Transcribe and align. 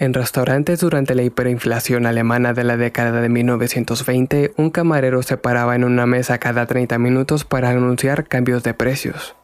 En 0.00 0.14
restaurantes 0.14 0.78
durante 0.78 1.16
la 1.16 1.24
hiperinflación 1.24 2.06
alemana 2.06 2.54
de 2.54 2.62
la 2.62 2.76
década 2.76 3.20
de 3.20 3.28
1920, 3.28 4.52
un 4.56 4.70
camarero 4.70 5.24
se 5.24 5.36
paraba 5.36 5.74
en 5.74 5.82
una 5.82 6.06
mesa 6.06 6.38
cada 6.38 6.66
30 6.66 6.98
minutos 6.98 7.44
para 7.44 7.70
anunciar 7.70 8.28
cambios 8.28 8.62
de 8.62 8.74
precios. 8.74 9.37